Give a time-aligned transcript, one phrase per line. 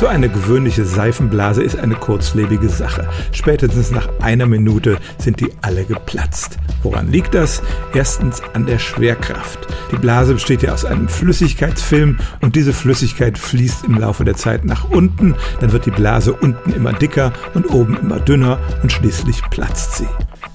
[0.00, 3.06] So eine gewöhnliche Seifenblase ist eine kurzlebige Sache.
[3.32, 6.56] Spätestens nach einer Minute sind die alle geplatzt.
[6.82, 7.60] Woran liegt das?
[7.92, 9.58] Erstens an der Schwerkraft.
[9.92, 14.64] Die Blase besteht ja aus einem Flüssigkeitsfilm und diese Flüssigkeit fließt im Laufe der Zeit
[14.64, 15.34] nach unten.
[15.60, 20.08] Dann wird die Blase unten immer dicker und oben immer dünner und schließlich platzt sie.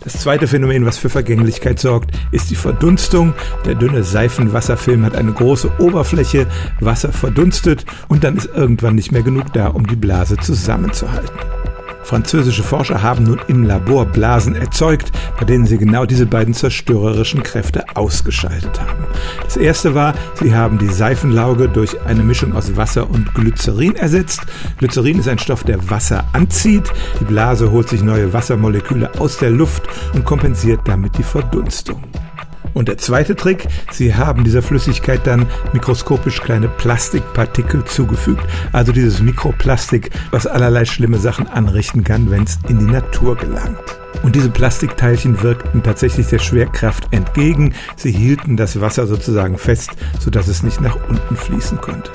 [0.06, 3.34] Das zweite Phänomen, was für Vergänglichkeit sorgt, ist die Verdunstung.
[3.66, 6.46] Der dünne Seifenwasserfilm hat eine große Oberfläche,
[6.80, 11.55] Wasser verdunstet und dann ist irgendwann nicht mehr genug da, um die Blase zusammenzuhalten.
[12.06, 17.42] Französische Forscher haben nun im Labor Blasen erzeugt, bei denen sie genau diese beiden zerstörerischen
[17.42, 19.06] Kräfte ausgeschaltet haben.
[19.44, 24.42] Das erste war, sie haben die Seifenlauge durch eine Mischung aus Wasser und Glycerin ersetzt.
[24.78, 26.94] Glycerin ist ein Stoff, der Wasser anzieht.
[27.20, 29.84] Die Blase holt sich neue Wassermoleküle aus der Luft
[30.14, 32.04] und kompensiert damit die Verdunstung.
[32.76, 38.46] Und der zweite Trick, sie haben dieser Flüssigkeit dann mikroskopisch kleine Plastikpartikel zugefügt.
[38.74, 43.80] Also dieses Mikroplastik, was allerlei schlimme Sachen anrichten kann, wenn es in die Natur gelangt.
[44.24, 47.74] Und diese Plastikteilchen wirkten tatsächlich der Schwerkraft entgegen.
[47.96, 52.12] Sie hielten das Wasser sozusagen fest, sodass es nicht nach unten fließen konnte.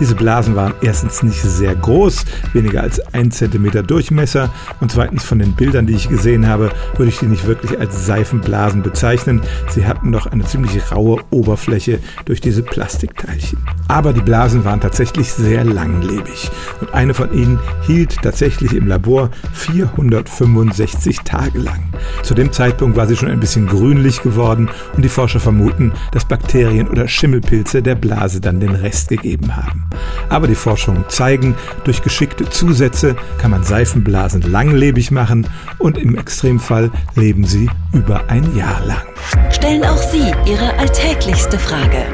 [0.00, 4.50] Diese Blasen waren erstens nicht sehr groß, weniger als ein Zentimeter Durchmesser
[4.80, 8.06] und zweitens von den Bildern, die ich gesehen habe, würde ich die nicht wirklich als
[8.06, 9.42] Seifenblasen bezeichnen.
[9.68, 13.58] Sie hatten noch eine ziemlich raue Oberfläche durch diese Plastikteilchen.
[13.88, 16.50] Aber die Blasen waren tatsächlich sehr langlebig
[16.80, 21.82] und eine von ihnen hielt tatsächlich im Labor 465 Tage lang.
[22.22, 26.24] Zu dem Zeitpunkt war sie schon ein bisschen grünlich geworden und die Forscher vermuten, dass
[26.24, 29.83] Bakterien oder Schimmelpilze der Blase dann den Rest gegeben haben.
[30.28, 35.46] Aber die Forschungen zeigen, durch geschickte Zusätze kann man Seifenblasen langlebig machen
[35.78, 39.06] und im Extremfall leben sie über ein Jahr lang.
[39.50, 42.04] Stellen auch Sie Ihre alltäglichste Frage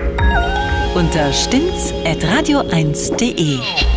[0.95, 3.90] unter stimmt's at radio1.de.